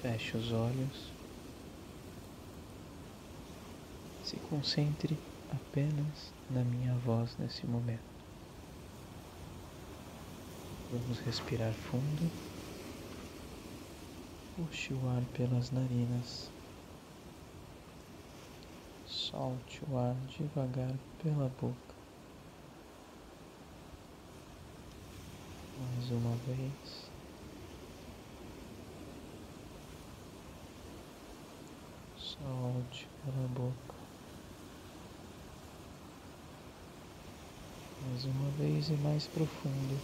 [0.00, 1.12] Feche os olhos.
[4.22, 5.18] Se concentre
[5.50, 8.02] apenas na minha voz nesse momento.
[10.90, 12.30] Vamos respirar fundo.
[14.54, 16.50] Puxe o ar pelas narinas.
[19.06, 21.94] Solte o ar devagar pela boca.
[25.78, 27.05] Mais uma vez.
[32.26, 33.94] Solte pela boca.
[38.02, 39.96] Mais uma vez e mais profundo.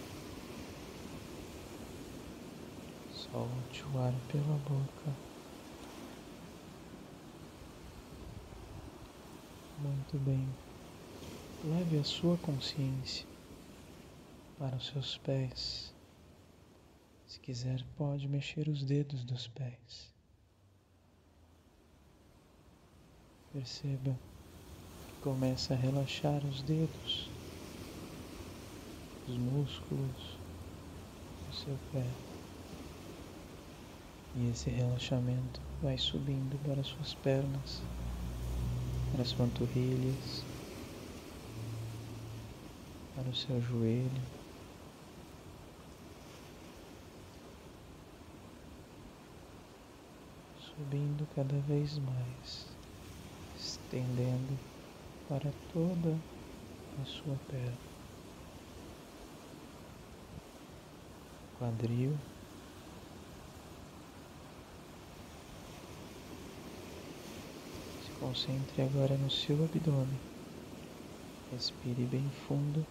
[3.11, 5.13] Solte o ar pela boca.
[9.79, 10.47] Muito bem.
[11.61, 13.27] Leve a sua consciência
[14.57, 15.93] para os seus pés.
[17.27, 20.12] Se quiser, pode mexer os dedos dos pés.
[23.53, 24.19] Perceba
[25.07, 27.29] que começa a relaxar os dedos,
[29.27, 30.39] os músculos
[31.47, 32.03] do seu pé.
[34.35, 37.79] E esse relaxamento vai subindo para suas pernas,
[39.11, 40.43] para as panturrilhas,
[43.15, 44.23] para o seu joelho.
[50.59, 52.72] Subindo cada vez mais
[53.93, 54.57] estendendo
[55.29, 56.17] para toda
[56.99, 57.77] a sua perna,
[61.59, 62.17] quadril.
[68.01, 70.19] Se concentre agora no seu abdômen.
[71.51, 72.83] Respire bem fundo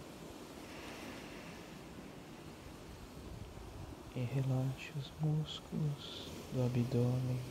[4.15, 7.41] e relaxe os músculos do abdômen,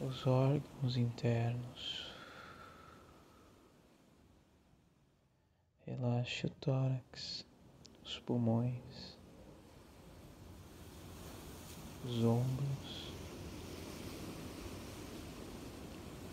[0.00, 2.13] os órgãos internos.
[5.96, 7.44] Relaxe o tórax,
[8.04, 9.16] os pulmões,
[12.02, 13.14] os ombros.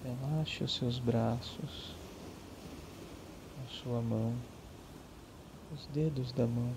[0.04, 1.96] Relaxe os seus braços,
[3.64, 4.36] a sua mão,
[5.72, 6.76] os dedos da mão.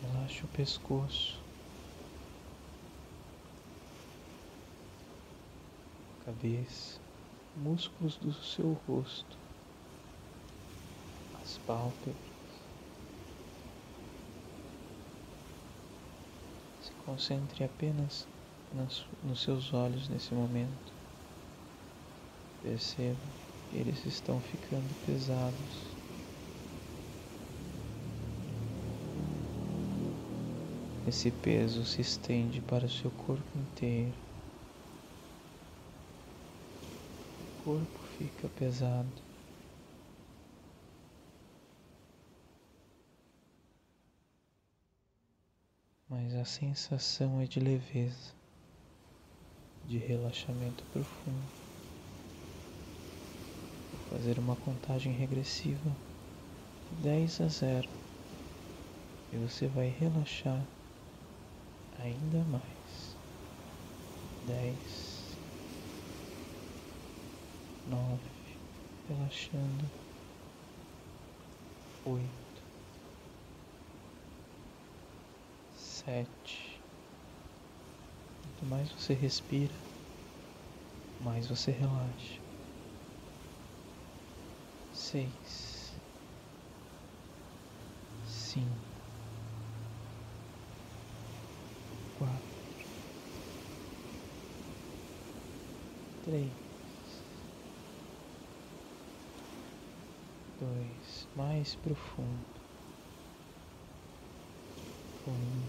[0.00, 1.42] Relaxe o pescoço,
[6.24, 7.03] cabeça
[7.56, 9.38] músculos do seu rosto,
[11.34, 12.16] as pálpebras.
[16.80, 18.26] Se concentre apenas
[18.72, 20.92] nas, nos seus olhos nesse momento.
[22.62, 23.20] Perceba
[23.70, 25.94] que eles estão ficando pesados.
[31.06, 34.33] Esse peso se estende para o seu corpo inteiro.
[37.64, 39.22] Corpo fica pesado.
[46.06, 48.34] Mas a sensação é de leveza,
[49.86, 51.48] de relaxamento profundo.
[53.90, 55.96] Vou fazer uma contagem regressiva
[56.90, 57.88] de 10 a 0
[59.32, 60.68] e você vai relaxar
[61.98, 63.16] ainda mais.
[64.46, 65.13] 10
[67.94, 68.32] nove,
[69.06, 69.88] relaxando,
[72.04, 72.62] oito,
[75.70, 76.82] sete.
[78.42, 79.74] Quanto mais você respira,
[81.18, 82.40] mais você relaxa.
[84.90, 86.00] Seis,
[88.24, 89.04] cinco,
[92.14, 92.64] quatro,
[96.22, 96.63] três.
[100.64, 102.60] Dois, mais profundo.
[105.26, 105.62] Um,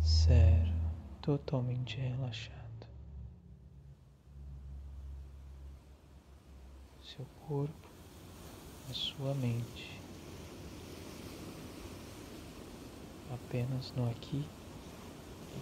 [0.00, 0.72] zero,
[1.20, 2.54] totalmente relaxado.
[7.02, 7.88] Seu corpo,
[8.88, 10.00] a sua mente,
[13.32, 14.44] apenas no aqui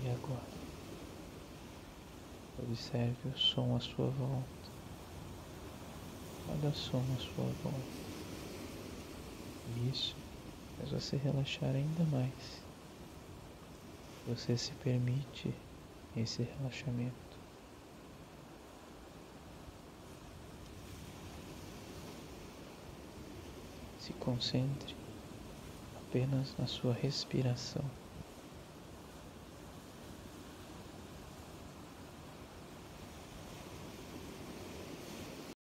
[0.05, 0.63] e agora.
[2.59, 4.72] Observe o som à sua volta
[6.71, 8.13] som à sua volta.
[9.89, 10.15] Isso
[10.77, 12.63] faz você relaxar ainda mais.
[14.27, 15.53] Você se permite
[16.15, 17.33] esse relaxamento.
[24.03, 24.97] se concentre
[25.95, 28.02] apenas na sua respiração.